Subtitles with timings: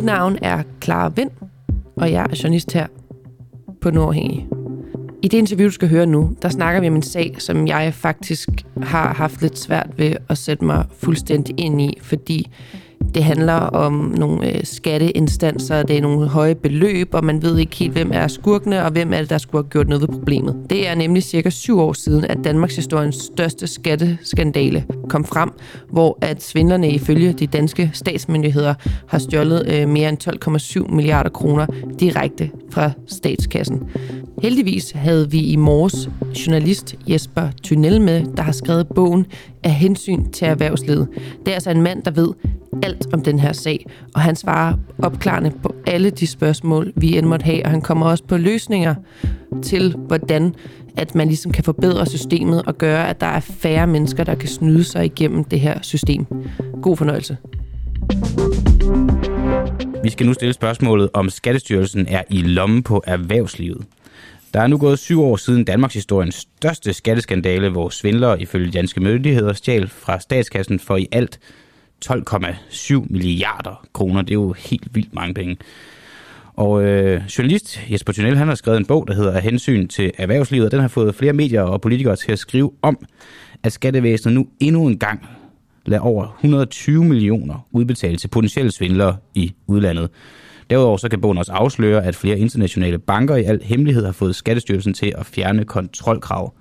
[0.00, 1.30] Mit navn er Clara Vind,
[1.96, 2.86] og jeg er journalist her
[3.80, 4.46] på Nordhængig.
[5.22, 7.94] I det interview, du skal høre nu, der snakker vi om en sag, som jeg
[7.94, 8.48] faktisk
[8.82, 12.50] har haft lidt svært ved at sætte mig fuldstændig ind i, fordi
[13.14, 17.76] det handler om nogle øh, skatteinstanser, det er nogle høje beløb, og man ved ikke
[17.76, 20.56] helt, hvem er skurkene, og hvem er det, der skulle have gjort noget ved problemet.
[20.70, 25.50] Det er nemlig cirka syv år siden, at Danmarks historiens største skatteskandale kom frem,
[25.90, 28.74] hvor at svindlerne ifølge de danske statsmyndigheder
[29.06, 31.66] har stjålet øh, mere end 12,7 milliarder kroner
[32.00, 33.82] direkte fra statskassen.
[34.42, 36.10] Heldigvis havde vi i morges
[36.46, 39.26] journalist Jesper Thunel med, der har skrevet bogen
[39.64, 41.08] af hensyn til erhvervslivet.
[41.14, 42.28] Det er altså en mand, der ved
[42.82, 47.26] alt om den her sag, og han svarer opklarende på alle de spørgsmål, vi end
[47.26, 48.94] måtte have, og han kommer også på løsninger
[49.62, 50.54] til, hvordan
[50.96, 54.48] at man ligesom kan forbedre systemet og gøre, at der er færre mennesker, der kan
[54.48, 56.26] snyde sig igennem det her system.
[56.82, 57.36] God fornøjelse.
[60.02, 63.86] Vi skal nu stille spørgsmålet, om Skattestyrelsen er i lommen på erhvervslivet.
[64.54, 69.00] Der er nu gået syv år siden Danmarks historiens største skatteskandale, hvor svindlere ifølge danske
[69.00, 71.40] myndigheder stjal fra statskassen for i alt
[72.06, 74.22] 12,7 milliarder kroner.
[74.22, 75.56] Det er jo helt vildt mange penge.
[76.54, 80.10] Og øh, journalist Jesper Tunnel, han har skrevet en bog, der hedder Af hensyn til
[80.18, 82.98] erhvervslivet, og den har fået flere medier og politikere til at skrive om,
[83.62, 85.26] at skattevæsenet nu endnu en gang
[85.86, 90.10] lader over 120 millioner udbetale til potentielle svindlere i udlandet.
[90.70, 94.36] Derudover så kan bogen også afsløre, at flere internationale banker i al hemmelighed har fået
[94.36, 96.54] Skattestyrelsen til at fjerne kontrolkrav.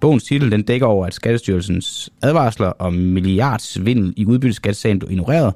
[0.00, 5.54] Bogens titel den dækker over, at Skattestyrelsens advarsler om milliardsvindel i udbytteskattesagen blev ignoreret,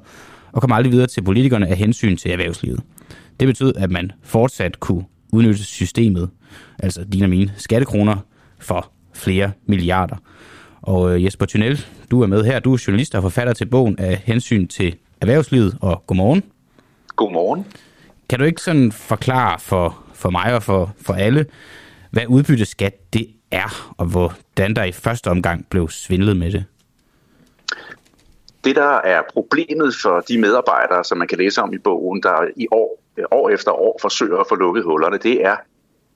[0.51, 2.79] og kom aldrig videre til politikerne af hensyn til erhvervslivet.
[3.39, 6.29] Det betød, at man fortsat kunne udnytte systemet,
[6.79, 8.17] altså dine og mine skattekroner,
[8.59, 10.15] for flere milliarder.
[10.81, 12.59] Og øh, Jesper Tunnel, du er med her.
[12.59, 16.43] Du er journalist og forfatter til bogen af hensyn til erhvervslivet, og godmorgen.
[17.15, 17.65] Godmorgen.
[18.29, 21.45] Kan du ikke sådan forklare for, for mig og for, for alle,
[22.11, 26.65] hvad udbytteskat det er, og hvordan der i første omgang blev svindlet med det?
[28.63, 32.47] Det, der er problemet for de medarbejdere, som man kan læse om i bogen, der
[32.55, 32.99] i år,
[33.31, 35.55] år efter år forsøger at få lukket hullerne, det er,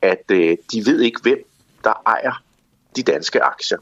[0.01, 1.37] at øh, de ved ikke, hvem
[1.83, 2.43] der ejer
[2.95, 3.77] de danske aktier.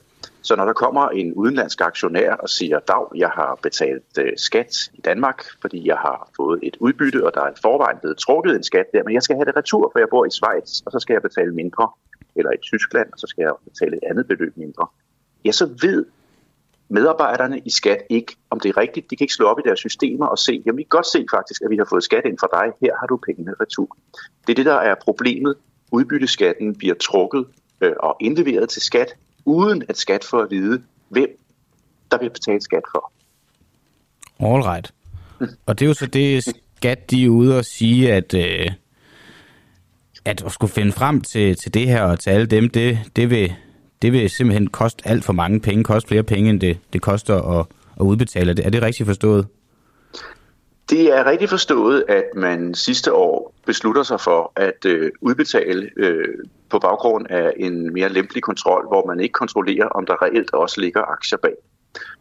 [0.46, 4.74] Så når der kommer en udenlandsk aktionær og siger, dag, jeg har betalt øh, skat
[4.94, 8.56] i Danmark, fordi jeg har fået et udbytte, og der er i forvejen blevet trukket
[8.56, 10.92] en skat der, men jeg skal have det retur, for jeg bor i Schweiz, og
[10.92, 11.90] så skal jeg betale mindre,
[12.36, 14.88] eller i Tyskland, og så skal jeg betale et andet beløb mindre.
[15.46, 16.06] Ja, så ved
[16.90, 19.10] medarbejderne i skat ikke, om det er rigtigt.
[19.10, 21.26] De kan ikke slå op i deres systemer og se, jamen vi kan godt se
[21.32, 22.74] faktisk, at vi har fået skat ind fra dig.
[22.82, 23.98] Her har du pengene retur.
[24.48, 25.56] Det er det, der er problemet.
[25.92, 27.46] Udbytteskatten bliver trukket
[27.82, 31.30] øh, og indleveret til skat, uden at skat får at vide, hvem
[32.12, 33.12] der bliver betalt skat for.
[34.40, 34.94] All right.
[35.66, 36.44] Og det er jo så det,
[36.76, 38.72] skat de er ude og sige, at, øh,
[40.26, 43.30] at at skulle finde frem til, til det her og til alle dem, det, det,
[43.30, 43.54] vil,
[44.02, 47.60] det vil simpelthen koste alt for mange penge, koste flere penge, end det, det koster
[47.60, 47.66] at,
[48.00, 48.64] at udbetale.
[48.64, 49.48] Er det rigtigt forstået?
[50.90, 56.38] Det er rigtigt forstået, at man sidste år beslutter sig for at øh, udbetale øh,
[56.70, 60.82] på baggrund af en mere lempelig kontrol, hvor man ikke kontrollerer, om der reelt også
[60.82, 61.56] ligger aktier bag.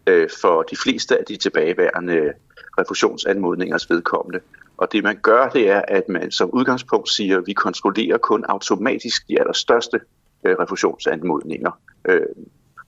[0.07, 2.33] Øh, for de fleste af de tilbageværende
[2.79, 4.41] refusionsanmodningers vedkommende.
[4.77, 8.45] Og det man gør, det er, at man som udgangspunkt siger, at vi kontrollerer kun
[8.49, 10.01] automatisk de allerstørste
[10.45, 11.81] øh, refusionsanmodninger.
[12.09, 12.21] Øh,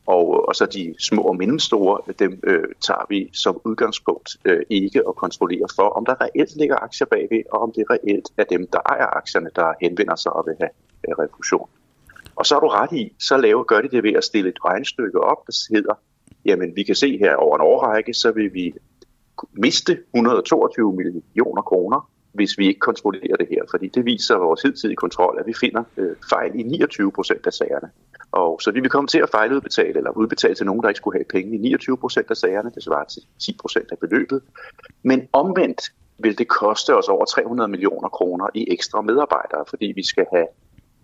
[0.06, 5.02] og, og så de små og mellemstore, dem øh, tager vi som udgangspunkt øh, ikke
[5.08, 8.66] at kontrollere for, om der reelt ligger aktier bagved, og om det reelt er dem,
[8.66, 10.70] der ejer aktierne, der henvender sig og vil have
[11.08, 11.68] øh, refusion.
[12.36, 14.64] Og så har du ret i, så laver, gør de det ved at stille et
[14.64, 15.94] regnstykke op, der hedder,
[16.44, 18.74] jamen vi kan se her over en årrække, så vil vi
[19.52, 23.62] miste 122 millioner kroner, hvis vi ikke kontrollerer det her.
[23.70, 27.52] Fordi det viser vores hidtidige kontrol, at vi finder øh, fejl i 29 procent af
[27.52, 27.88] sagerne.
[28.32, 31.18] Og så vi vil komme til at fejludbetale eller udbetale til nogen, der ikke skulle
[31.18, 32.70] have penge i 29 procent af sagerne.
[32.74, 34.42] Det svarer til 10 procent af beløbet.
[35.02, 35.80] Men omvendt
[36.18, 40.46] vil det koste os over 300 millioner kroner i ekstra medarbejdere, fordi vi skal have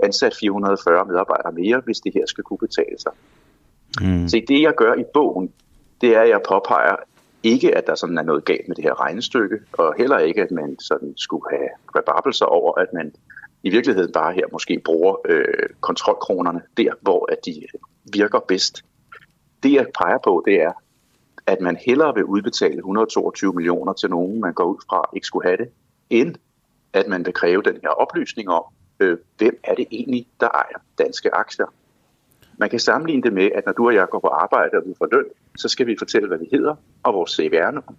[0.02, 3.12] ansat 440 medarbejdere mere, hvis det her skal kunne betale sig.
[4.00, 4.28] Mm.
[4.28, 5.52] Så det, jeg gør i bogen,
[6.00, 6.96] det er, at jeg påpeger
[7.42, 10.50] ikke, at der sådan er noget galt med det her regnestykke, og heller ikke, at
[10.50, 13.14] man sådan skulle have rababelser over, at man
[13.62, 17.66] i virkeligheden bare her måske bruger øh, kontrolkronerne der, hvor at de
[18.12, 18.84] virker bedst.
[19.62, 20.72] Det jeg peger på, det er,
[21.46, 25.48] at man hellere vil udbetale 122 millioner til nogen, man går ud fra ikke skulle
[25.48, 25.68] have det,
[26.10, 26.34] end
[26.92, 28.64] at man vil kræve den her oplysning om,
[29.00, 31.66] øh, hvem er det egentlig, der ejer danske aktier.
[32.62, 34.94] Man kan sammenligne det med, at når du og jeg går på arbejde og vi
[34.98, 35.28] får løn,
[35.62, 36.74] så skal vi fortælle, hvad vi hedder,
[37.06, 37.92] og vores CVR-nummer,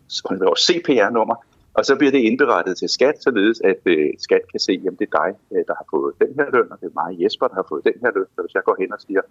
[0.48, 1.36] vores CPR-nummer,
[1.78, 5.08] Og så bliver det indberettet til skat, således at øh, skat kan se, at det
[5.12, 7.58] er dig, øh, der har fået den her løn, og det er mig, Jesper, der
[7.62, 8.30] har fået den her løn.
[8.36, 9.22] Så hvis jeg går hen og siger,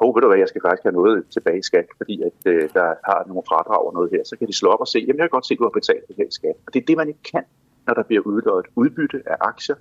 [0.00, 2.62] hov, ved du hvad, jeg skal faktisk have noget tilbage i skat, fordi at, øh,
[2.78, 5.18] der har nogle fradrag og noget her, så kan de slå op og se, jamen
[5.20, 6.56] jeg kan godt se, at du har betalt det her i skat.
[6.66, 7.44] Og det er det, man ikke kan,
[7.86, 9.76] når der bliver udløjet udbytte af aktier.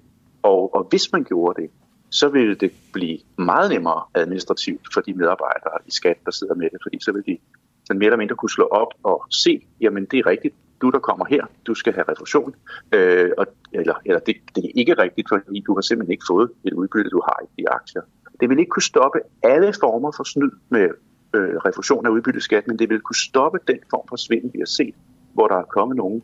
[0.52, 1.70] Og, og hvis man gjorde det,
[2.12, 6.70] så vil det blive meget nemmere administrativt for de medarbejdere i skat, der sidder med
[6.70, 7.38] det, fordi så vil de
[7.86, 11.00] sådan mere eller mindre kunne slå op og se, jamen det er rigtigt, du der
[11.00, 12.56] kommer her, du skal have refusion,
[12.92, 16.52] øh, og, eller, eller det, det er ikke rigtigt, fordi du har simpelthen ikke fået
[16.64, 18.02] et udbytte, du har i de aktier.
[18.40, 20.90] Det vil ikke kunne stoppe alle former for snyd med
[21.36, 24.66] øh, refusion af udbytteskat, men det vil kunne stoppe den form for svindel, vi har
[24.66, 24.96] set,
[25.34, 26.24] hvor der er kommet nogen,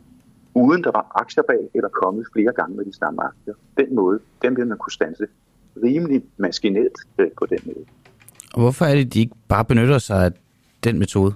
[0.54, 3.54] uden der var aktier bag, eller kommet flere gange med de samme aktier.
[3.76, 5.26] Den måde, den vil man kunne stanse
[5.82, 7.84] rimelig maskinelt øh, på den måde.
[8.54, 10.32] Og hvorfor er det, de ikke bare benytter sig af
[10.84, 11.34] den metode?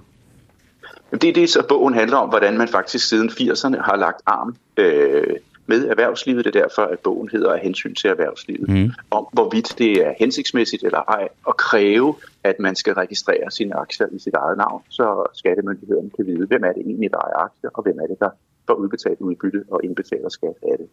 [1.11, 4.55] Det er det, så bogen handler om, hvordan man faktisk siden 80'erne har lagt arm
[4.77, 5.35] øh,
[5.65, 6.45] med erhvervslivet.
[6.45, 8.69] Det er derfor, at bogen hedder af hensyn til erhvervslivet.
[8.69, 8.91] Mm.
[9.11, 14.07] Om hvorvidt det er hensigtsmæssigt eller ej at kræve, at man skal registrere sine aktier
[14.11, 17.69] i sit eget navn, så skattemyndighederne kan vide, hvem er det egentlig, der ejer aktier,
[17.73, 18.29] og hvem er det, der
[18.67, 20.87] får udbetalt udbytte og indbetaler skat af det.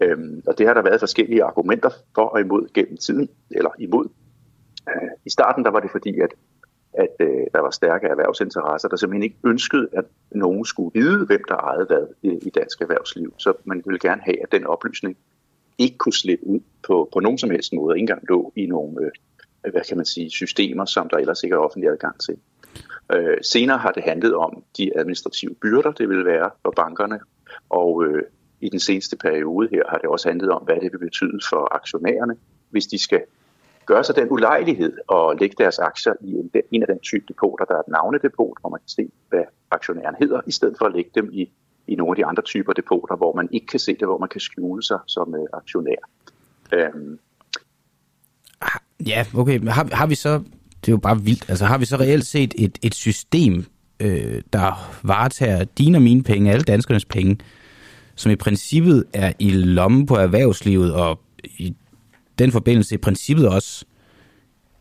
[0.00, 4.08] Øhm, og det har der været forskellige argumenter for og imod gennem tiden, eller imod.
[4.88, 6.30] Øh, I starten der var det fordi, at
[6.98, 11.40] at øh, der var stærke erhvervsinteresser, der simpelthen ikke ønskede, at nogen skulle vide, hvem
[11.48, 13.34] der ejede hvad i, i dansk erhvervsliv.
[13.38, 15.16] Så man ville gerne have, at den oplysning
[15.78, 19.04] ikke kunne slippe ud på, på nogen som helst måde, ikke engang lå i nogle
[19.64, 22.36] øh, hvad kan man sige, systemer, som der ellers ikke er offentlig adgang til.
[23.12, 27.20] Øh, senere har det handlet om de administrative byrder, det vil være for bankerne,
[27.70, 28.22] og øh,
[28.60, 31.74] i den seneste periode her har det også handlet om, hvad det vil betyde for
[31.74, 32.36] aktionærerne,
[32.70, 33.22] hvis de skal
[33.86, 37.64] gøre sig den ulejlighed og lægge deres aktier i en, en af den type depoter,
[37.64, 40.92] der er et navnedepot, hvor man kan se, hvad aktionæren hedder, i stedet for at
[40.92, 41.50] lægge dem i,
[41.86, 44.28] i nogle af de andre typer depoter, hvor man ikke kan se det, hvor man
[44.28, 46.00] kan skjule sig som uh, aktionær.
[46.72, 47.18] Øhm.
[48.60, 49.58] Ah, ja, okay.
[49.58, 50.38] Men har, har vi så,
[50.80, 53.64] det er jo bare vildt, altså har vi så reelt set et, et system,
[54.00, 57.38] øh, der varetager dine og mine penge, alle danskernes penge,
[58.16, 61.74] som i princippet er i lommen på erhvervslivet og i
[62.38, 63.84] den forbindelse i princippet også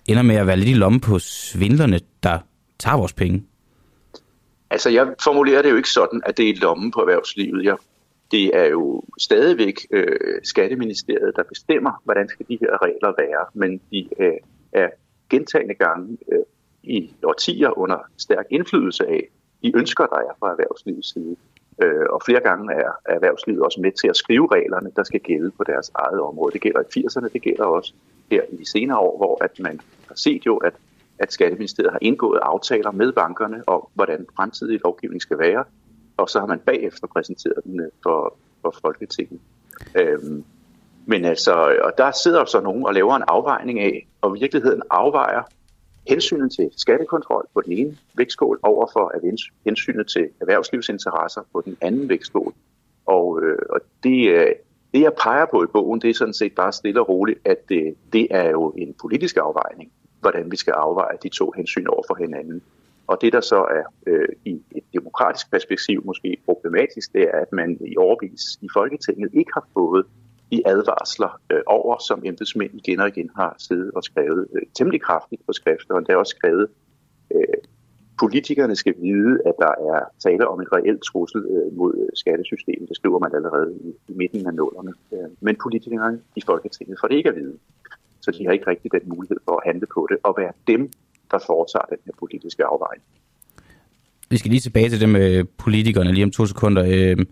[0.05, 2.39] ender med at være lidt i lommen på svindlerne, der
[2.79, 3.43] tager vores penge?
[4.69, 7.63] Altså, jeg formulerer det jo ikke sådan, at det er i lommen på erhvervslivet.
[7.63, 7.77] Jeg,
[8.31, 13.81] det er jo stadigvæk øh, Skatteministeriet, der bestemmer, hvordan skal de her regler være, men
[13.91, 14.33] de øh,
[14.73, 14.89] er
[15.29, 16.43] gentagende gange øh,
[16.83, 19.23] i årtier under stærk indflydelse af
[19.63, 21.35] de ønsker, der er fra erhvervslivets side.
[21.83, 25.51] Øh, og flere gange er erhvervslivet også med til at skrive reglerne, der skal gælde
[25.51, 26.53] på deres eget område.
[26.53, 27.93] Det gælder i 80'erne, det gælder også
[28.31, 30.73] her i de senere år, hvor at man har set jo, at,
[31.19, 35.63] at Skatteministeriet har indgået aftaler med bankerne om, hvordan fremtidig lovgivning skal være,
[36.17, 39.39] og så har man bagefter præsenteret den øh, for, for Folketinget.
[39.95, 40.43] Øhm,
[41.05, 45.43] men altså, og der sidder så nogen og laver en afvejning af, og virkeligheden afvejer,
[46.07, 49.13] hensynet til skattekontrol på den ene vægtskål over for
[49.65, 52.53] hensynet til erhvervslivsinteresser på den anden vægtskål.
[53.05, 54.51] Og, øh, og det, øh,
[54.93, 57.69] det, jeg peger på i bogen, det er sådan set bare stille og roligt, at
[57.69, 62.03] det, det er jo en politisk afvejning, hvordan vi skal afveje de to hensyn over
[62.07, 62.61] for hinanden.
[63.07, 67.51] Og det, der så er øh, i et demokratisk perspektiv måske problematisk, det er, at
[67.51, 70.05] man i overvis i Folketinget ikke har fået
[70.51, 75.01] de advarsler øh, over, som embedsmænd igen og igen har siddet og skrevet øh, temmelig
[75.01, 76.67] kraftigt på skrift, og er også skrevet,
[77.35, 77.59] øh,
[78.19, 82.89] politikerne skal vide, at der er tale om en reelt trussel øh, mod øh, skattesystemet.
[82.89, 84.93] Det skriver man allerede i, i midten af nullerne.
[85.13, 87.57] Øh, men politikerne i Folketinget får det ikke at vide.
[88.21, 90.91] Så de har ikke rigtig den mulighed for at handle på det, og være dem,
[91.31, 93.05] der foretager den her politiske afvejning.
[94.29, 96.83] Vi skal lige tilbage til det med politikerne lige om to sekunder.
[96.87, 97.25] Øh,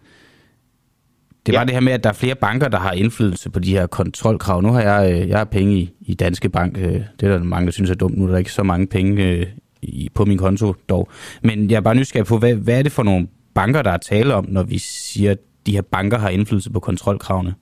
[1.46, 1.66] det var ja.
[1.66, 4.62] det her med, at der er flere banker, der har indflydelse på de her kontrolkrav.
[4.62, 6.78] Nu har jeg, øh, jeg har penge i, i Danske Bank.
[6.78, 8.18] Øh, det er der mange, der synes er dumt.
[8.18, 9.48] Nu er der ikke så mange penge øh,
[9.82, 11.10] i, på min konto dog.
[11.42, 13.98] Men jeg er bare nysgerrig på, hvad, hvad er det for nogle banker, der er
[13.98, 17.56] tale om, når vi siger, at de her banker har indflydelse på kontrolkravene?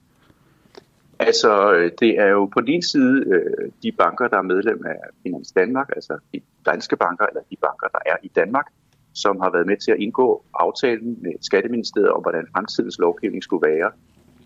[1.18, 3.24] Altså, det er jo på din side
[3.82, 7.86] de banker, der er medlem af Finans Danmark, altså de danske banker, eller de banker,
[7.88, 8.66] der er i Danmark,
[9.14, 13.68] som har været med til at indgå aftalen med Skatteministeriet om, hvordan fremtidens lovgivning skulle
[13.68, 13.90] være.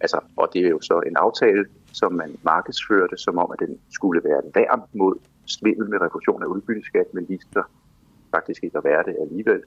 [0.00, 3.78] Altså, og det er jo så en aftale, som man markedsførte, som om, at den
[3.90, 5.14] skulle være en værn mod
[5.46, 7.62] svindel med refusion af udbytteskat, men viste sig
[8.30, 9.62] faktisk ikke at være det alligevel.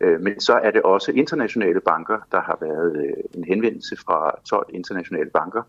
[0.00, 4.38] Øh, men så er det også internationale banker, der har været øh, en henvendelse fra
[4.44, 5.62] 12 internationale banker,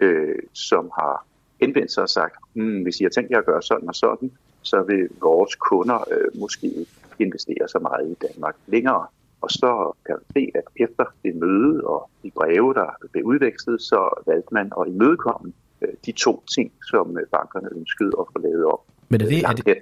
[0.00, 1.26] øh, som har
[1.60, 4.32] henvendt sig og sagt, hmm, hvis I har tænkt jer at gøre sådan og sådan,
[4.62, 6.86] så vil vores kunder øh, måske
[7.26, 9.06] investere så meget i Danmark længere.
[9.40, 13.82] Og så kan man se, at efter det møde og de breve, der blev udvekslet,
[13.82, 18.38] så valgte man at imødekomme øh, de to ting, som øh, bankerne ønskede at få
[18.42, 18.82] lavet op.
[19.08, 19.76] Men er det, er det,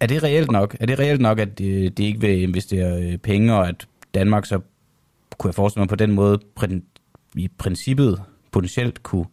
[0.00, 0.76] er det reelt nok?
[0.80, 4.46] Er det reelt nok, at de, de ikke vil investere øh, penge, og at Danmark
[4.46, 4.60] så,
[5.38, 6.38] kunne jeg forestille mig på den måde,
[7.36, 9.26] i princippet potentielt kunne,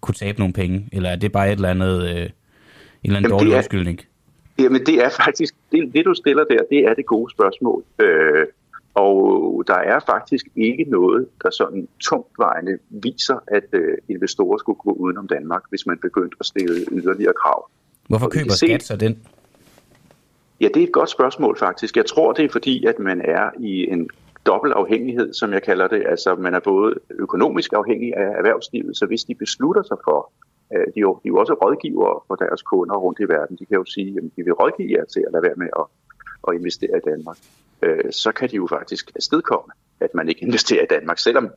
[0.00, 0.88] kunne tabe nogle penge?
[0.92, 4.00] Eller er det bare et eller andet, øh, en eller anden Jamen, dårlig undskyldning?
[4.58, 7.84] Jamen det er faktisk, det, det du stiller der, det er det gode spørgsmål.
[7.98, 8.46] Øh,
[8.94, 14.92] og der er faktisk ikke noget, der sådan tungtvejende viser, at øh, investorer skulle gå
[14.92, 17.70] udenom Danmark, hvis man begyndte at stille yderligere krav.
[18.08, 19.18] Hvorfor køber skat så den?
[20.60, 21.96] Ja, det er et godt spørgsmål faktisk.
[21.96, 24.10] Jeg tror, det er fordi, at man er i en
[24.46, 26.02] dobbelt afhængighed, som jeg kalder det.
[26.06, 30.32] Altså, man er både økonomisk afhængig af erhvervslivet, så hvis de beslutter sig for,
[30.74, 33.56] Øh, de er jo, de er jo også rådgivere for deres kunder rundt i verden,
[33.56, 35.86] de kan jo sige, at de vil rådgive jer til at lade være med at,
[36.48, 37.38] at investere i Danmark.
[37.82, 41.50] Øh, så kan de jo faktisk afstedkomme, at man ikke investerer i Danmark, selvom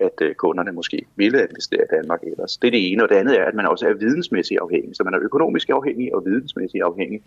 [0.00, 2.56] at øh, kunderne måske ville investere i Danmark ellers.
[2.56, 4.96] Det er det ene, og det andet er, at man også er vidensmæssigt afhængig.
[4.96, 7.22] Så man er økonomisk afhængig og vidensmæssigt afhængig,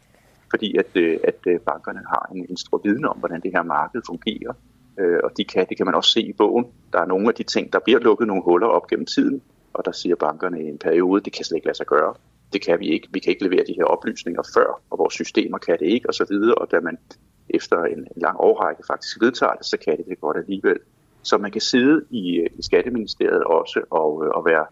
[0.49, 4.53] fordi at, at bankerne har en, en stor viden om, hvordan det her marked fungerer,
[5.23, 6.65] og de kan, det kan man også se i bogen.
[6.93, 9.41] Der er nogle af de ting, der bliver lukket nogle huller op gennem tiden,
[9.73, 12.13] og der siger bankerne i en periode, det kan slet ikke lade sig gøre.
[12.53, 13.07] Det kan vi ikke.
[13.11, 16.13] Vi kan ikke levere de her oplysninger før, og vores systemer kan det ikke, og
[16.13, 16.55] så videre.
[16.55, 16.97] Og da man
[17.49, 20.77] efter en lang årrække faktisk vedtager det, så kan det det godt alligevel.
[21.23, 24.65] Så man kan sidde i, øh, i Skatteministeriet også og, øh, og være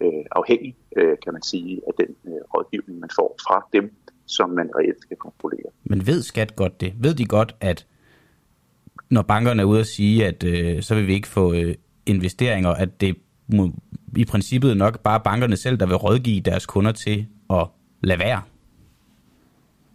[0.00, 3.94] øh, afhængig, øh, kan man sige, af den øh, rådgivning, man får fra dem,
[4.26, 5.70] som man reelt skal kontrollere.
[5.84, 6.92] Men ved skat godt det?
[7.00, 7.86] Ved de godt, at
[9.10, 11.74] når bankerne er ude og sige, at øh, så vil vi ikke få øh,
[12.06, 13.16] investeringer, at det
[14.16, 17.66] i princippet nok bare bankerne selv, der vil rådgive deres kunder til at
[18.00, 18.42] lade være?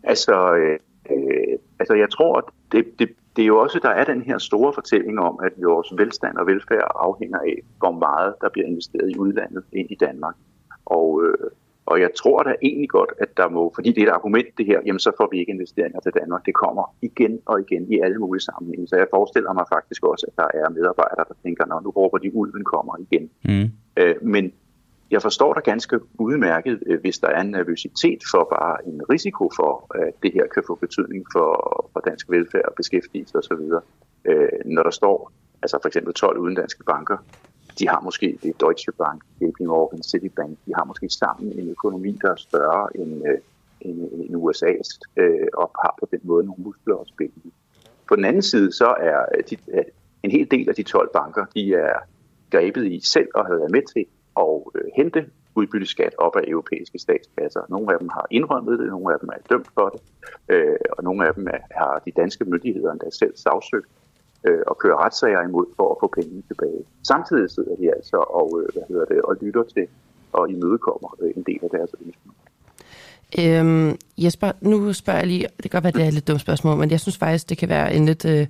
[0.03, 0.79] Altså, øh,
[1.11, 4.37] øh, altså jeg tror, at det, det, det er jo også, der er den her
[4.37, 9.11] store fortælling om, at vores velstand og velfærd afhænger af, hvor meget der bliver investeret
[9.11, 10.35] i udlandet ind i Danmark.
[10.85, 11.49] Og øh,
[11.85, 14.65] og jeg tror da egentlig godt, at der må, fordi det er et argument det
[14.65, 16.45] her, jamen så får vi ikke investeringer til Danmark.
[16.45, 18.87] Det kommer igen og igen i alle mulige sammenhænge.
[18.87, 22.35] Så jeg forestiller mig faktisk også, at der er medarbejdere, der tænker, nu råber de,
[22.35, 23.29] ulven kommer igen.
[23.45, 23.71] Mm.
[23.97, 24.53] Øh, men
[25.11, 29.51] jeg forstår da ganske udmærket, øh, hvis der er en nervøsitet for bare en risiko
[29.55, 31.49] for, at det her kan få betydning for,
[31.93, 33.63] for dansk velfærd, beskæftigelse osv.
[34.25, 37.17] Øh, når der står altså for eksempel 12 udenlandske banker,
[37.79, 41.69] de har måske, det er Deutsche Bank, JP Morgan, Citibank, de har måske sammen en
[41.69, 43.37] økonomi, der er større end, øh,
[43.81, 47.33] end, end USA's, øh, og har på den måde nogle muskler at spille
[48.07, 49.57] På den anden side, så er øh, de,
[50.23, 51.99] en hel del af de 12 banker, de er
[52.51, 54.05] grebet i selv og havde været med til
[54.39, 57.61] at øh, hente udbytteskat op af europæiske statskasser.
[57.69, 60.01] Nogle af dem har indrømmet det, nogle af dem er dømt for det,
[60.49, 63.89] øh, og nogle af dem er, har de danske myndigheder endda selv sagsøgt
[64.47, 66.81] øh, og kører retssager imod for at få pengene tilbage.
[67.03, 69.87] Samtidig sidder de altså og, øh, hvad hedder det, og lytter til
[70.33, 72.29] og imødekommer øh, en del af deres ønsker.
[73.39, 76.41] Øhm, Jesper, nu spørger jeg lige, det kan godt være, det er et lidt dumt
[76.41, 78.47] spørgsmål, men jeg synes faktisk, det kan være en lidt øh,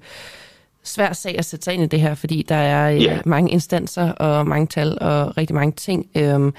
[0.83, 3.21] svær sag at sætte sig ind i det her, fordi der er øh, yeah.
[3.25, 6.09] mange instanser og mange tal og rigtig mange ting.
[6.17, 6.53] Øhm,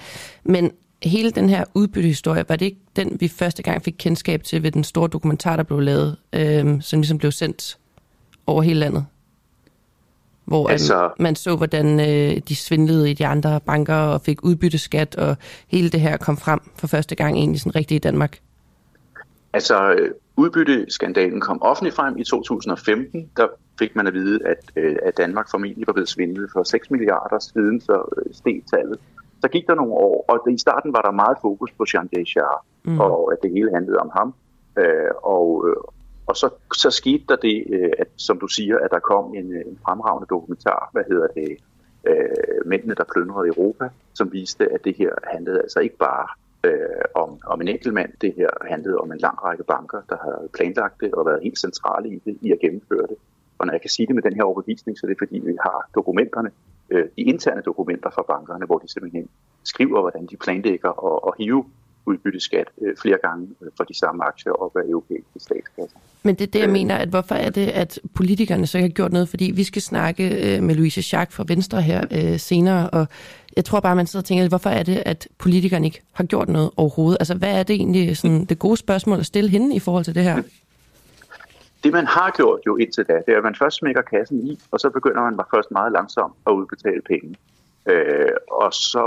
[0.44, 4.62] men hele den her udbyttehistorie, var det ikke den, vi første gang fik kendskab til
[4.62, 7.78] ved den store dokumentar, der blev lavet, øh, som ligesom blev sendt
[8.46, 9.06] over hele landet?
[10.46, 15.16] Hvor altså, man så, hvordan øh, de svindlede i de andre banker og fik udbytteskat,
[15.16, 15.36] og
[15.68, 18.38] hele det her kom frem for første gang egentlig sådan rigtigt i Danmark?
[19.52, 23.30] Altså, øh, udbytteskandalen kom offentligt frem i 2015.
[23.36, 23.46] Der
[23.78, 27.38] fik man at vide, at, øh, at Danmark formentlig var blevet svindlet for 6 milliarder
[27.38, 28.98] siden, så øh, steg tallet.
[29.40, 32.66] Så gik der nogle år, og i starten var der meget fokus på Jean Deschamps,
[32.84, 33.00] mm.
[33.00, 34.34] og at det hele handlede om ham.
[34.78, 35.48] Øh, og,
[36.26, 39.52] og så, så skete der det, øh, at, som du siger, at der kom en,
[39.52, 41.58] øh, en fremragende dokumentar, hvad hedder det,
[42.04, 46.26] øh, Mændene, der plyndrede Europa, som viste, at det her handlede altså ikke bare
[46.64, 48.12] øh, om, om en enkelt mand.
[48.20, 51.58] Det her handlede om en lang række banker, der havde planlagt det og været helt
[51.58, 53.16] centrale i det, i at gennemføre det.
[53.58, 55.56] Og når jeg kan sige det med den her overbevisning, så er det fordi, vi
[55.60, 56.50] har dokumenterne,
[56.90, 59.28] øh, de interne dokumenter fra bankerne, hvor de simpelthen
[59.64, 61.64] skriver, hvordan de planlægger at, at hive
[62.06, 65.98] udbytteskat øh, flere gange øh, for de samme aktier op af europæiske statskasser.
[66.22, 66.72] Men det er det, jeg øh.
[66.72, 69.28] mener, at hvorfor er det, at politikerne så ikke har gjort noget?
[69.28, 73.06] Fordi vi skal snakke øh, med Louise Schack fra Venstre her øh, senere, og
[73.56, 76.48] jeg tror bare, man sidder og tænker, hvorfor er det, at politikerne ikke har gjort
[76.48, 77.16] noget overhovedet?
[77.20, 80.14] Altså, hvad er det egentlig sådan, det gode spørgsmål at stille hende i forhold til
[80.14, 80.42] det her?
[81.84, 84.58] Det, man har gjort jo indtil da, det er, at man først smækker kassen i,
[84.70, 87.36] og så begynder man først meget langsomt at udbetale penge.
[87.86, 89.06] Øh, og så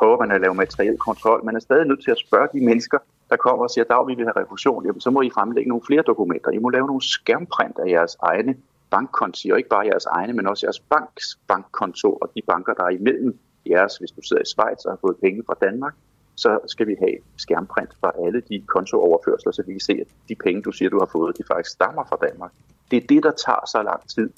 [0.00, 1.44] prøver man at lave materiel kontrol.
[1.44, 2.98] Man er stadig nødt til at spørge de mennesker,
[3.30, 4.86] der kommer og siger, at vi vil have refusion.
[4.86, 6.50] Jamen, så må I fremlægge nogle flere dokumenter.
[6.50, 8.54] I må lave nogle skærmprint af jeres egne
[8.90, 12.84] bankkonti, og ikke bare jeres egne, men også jeres banks bankkonto og de banker, der
[12.84, 13.38] er imellem
[13.70, 15.94] jeres, hvis du sidder i Schweiz og har fået penge fra Danmark,
[16.36, 20.34] så skal vi have skærmprint fra alle de kontooverførsler, så vi kan se, at de
[20.44, 22.52] penge, du siger, du har fået, de faktisk stammer fra Danmark.
[22.90, 24.30] Det er det, der tager så lang tid,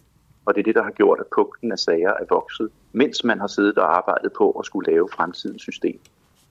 [0.45, 3.41] og det er det, der har gjort, at punkten af sager er vokset, mens man
[3.41, 5.99] har siddet og arbejdet på at skulle lave fremtidens system.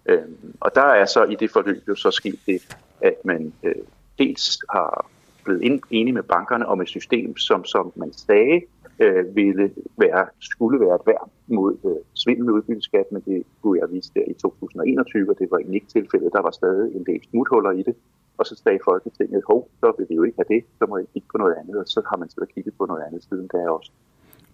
[0.06, 3.76] Øhm, og der er så i det forløb jo så sket det, at man øh,
[4.18, 5.10] dels har
[5.44, 8.62] blevet enige med bankerne om et system, som, som man sagde
[9.00, 13.80] øh, ville være, skulle være et værn mod øh, svindel med udbytteskat, men det kunne
[13.80, 16.34] jeg vise der i 2021, og det var ikke tilfældet.
[16.34, 17.96] Der var stadig en del smuthuller i det.
[18.42, 21.06] Og så sagde Folketinget, hov, så vil vi jo ikke have det, så må I
[21.14, 23.48] kigge på noget andet, og så har man siddet og kigget på noget andet siden
[23.54, 23.92] der også.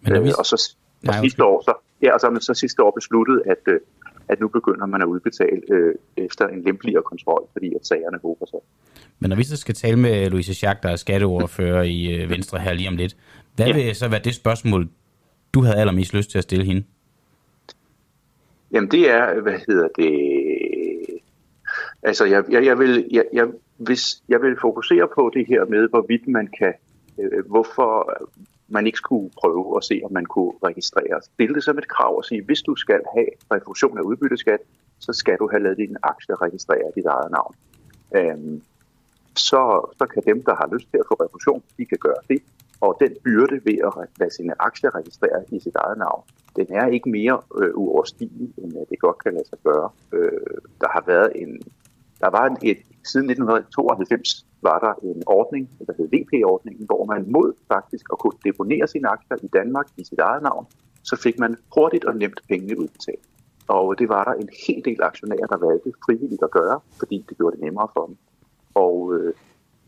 [0.01, 0.29] Men øh, vi...
[0.41, 0.58] og så
[1.08, 3.63] og Nej, sidste år, så, ja, og så har man så sidste år besluttet, at,
[3.74, 3.79] øh,
[4.27, 8.46] at nu begynder man at udbetale øh, efter en lempeligere kontrol, fordi at sagerne håber
[8.46, 8.60] sig.
[9.20, 12.60] Men når vi så skal tale med Louise Schack, der er skatteordfører i øh, Venstre
[12.60, 13.17] her lige om lidt,
[13.56, 13.74] hvad ja.
[13.74, 14.89] vil så være det spørgsmål,
[15.53, 16.84] du havde allermest lyst til at stille hende?
[18.72, 20.12] Jamen det er, hvad hedder det...
[22.03, 25.89] Altså jeg, jeg, jeg, vil, jeg, jeg, hvis jeg vil fokusere på det her med,
[25.89, 26.74] hvorvidt man kan,
[27.19, 27.91] øh, hvorfor
[28.67, 31.22] man ikke skulle prøve at se, om man kunne registrere.
[31.22, 34.60] Stille det som et krav og sige, hvis du skal have refusion af udbytteskat,
[35.00, 37.55] så skal du have lavet din aktie registrere dit eget navn.
[38.15, 38.62] Øhm,
[39.36, 42.41] så, så kan dem, der har lyst til at få refusion, de kan gøre det.
[42.81, 46.24] Og den byrde ved at lade sine aktier registrere i sit eget navn,
[46.55, 49.89] den er ikke mere øh, uoverstigelig, end øh, det godt kan lade sig gøre.
[50.13, 51.62] Øh, der har været en,
[52.20, 52.78] der var en, et,
[53.12, 58.40] siden 1992 var der en ordning, der hed VP-ordningen, hvor man mod faktisk at kunne
[58.46, 60.66] deponere sine aktier i Danmark i sit eget navn,
[61.04, 63.26] så fik man hurtigt og nemt pengene udbetalt.
[63.68, 67.38] Og det var der en hel del aktionærer, der valgte frivilligt at gøre, fordi det
[67.38, 68.16] gjorde det nemmere for dem.
[68.74, 69.34] Og øh,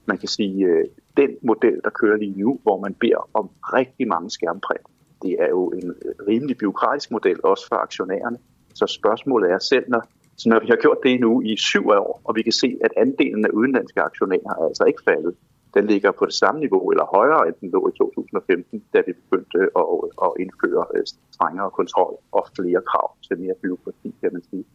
[0.06, 0.86] man kan sige, øh,
[1.18, 4.88] den model, der kører lige nu, hvor man beder om rigtig mange skærmprint,
[5.22, 8.38] det er jo en øh, rimelig byråkratisk model, også for aktionærerne.
[8.74, 10.04] Så spørgsmålet er selv, når
[10.40, 12.92] så når vi har gjort det nu i syv år, og vi kan se, at
[13.04, 15.34] andelen af udenlandske aktionærer er altså ikke faldet,
[15.74, 19.14] den ligger på det samme niveau eller højere, end den lå i 2015, da vi
[19.22, 19.86] begyndte at,
[20.26, 21.04] at indføre øh,
[21.36, 24.66] strengere kontrol og flere krav til mere byråkrati, kan man sige.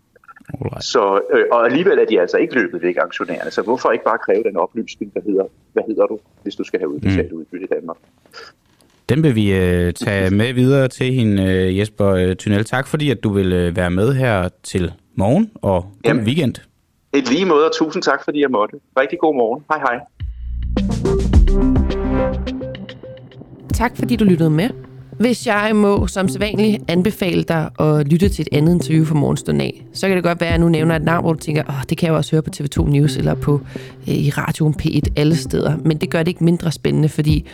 [0.80, 3.50] Så, øh, og alligevel er de altså ikke løbet væk, aktionærerne.
[3.50, 6.80] Så hvorfor ikke bare kræve den oplysning, der hedder, hvad hedder du, hvis du skal
[6.80, 7.38] have udbetalt mm.
[7.38, 7.96] udbytte i Danmark?
[9.08, 12.64] Den vil vi øh, tage med videre til hende, øh, Jesper øh, Tunnel.
[12.64, 16.54] Tak fordi, at du vil øh, være med her til morgen, og god Jamen, weekend.
[17.12, 18.76] Et lige måde, og tusind tak, fordi jeg måtte.
[18.98, 19.64] Rigtig god morgen.
[19.70, 19.98] Hej hej.
[23.74, 24.70] Tak fordi du lyttede med.
[25.18, 29.60] Hvis jeg må som sædvanligt anbefale dig at lytte til et andet interview fra morgenstunden
[29.60, 31.62] af, så kan det godt være, at jeg nu nævner et navn, hvor du tænker,
[31.68, 33.60] åh, det kan jeg jo også høre på TV2 News eller på
[34.08, 35.76] øh, i radioen P1 alle steder.
[35.84, 37.46] Men det gør det ikke mindre spændende, fordi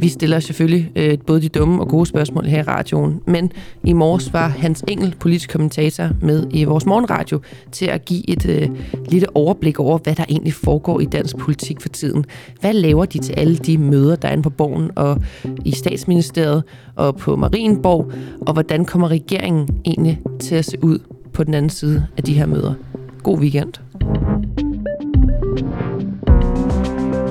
[0.00, 3.20] vi stiller selvfølgelig øh, både de dumme og gode spørgsmål her i radioen.
[3.26, 3.52] Men
[3.84, 7.40] i morges var Hans Engel, politisk kommentator, med i vores morgenradio
[7.72, 8.68] til at give et øh,
[9.08, 12.24] lille overblik over, hvad der egentlig foregår i dansk politik for tiden.
[12.60, 15.22] Hvad laver de til alle de møder, der er inde på borgen og
[15.64, 16.62] i statsministeriet
[17.06, 20.98] og på Marienborg, og hvordan kommer regeringen egentlig til at se ud
[21.32, 22.74] på den anden side af de her møder.
[23.22, 23.72] God weekend.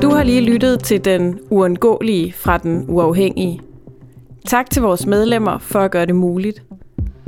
[0.01, 3.59] Du har lige lyttet til den uundgåelige fra den uafhængige.
[4.45, 6.63] Tak til vores medlemmer for at gøre det muligt.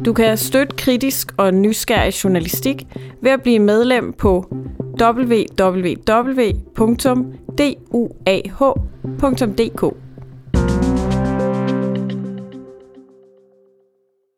[0.05, 2.87] Du kan støtte kritisk og nysgerrig journalistik
[3.21, 4.55] ved at blive medlem på
[5.01, 5.97] www.duah.dk.